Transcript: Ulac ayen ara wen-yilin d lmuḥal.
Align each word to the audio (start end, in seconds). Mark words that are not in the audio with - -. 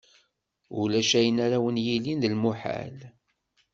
Ulac 0.79 1.11
ayen 1.19 1.37
ara 1.45 1.57
wen-yilin 1.63 2.21
d 2.23 2.25
lmuḥal. 2.33 2.97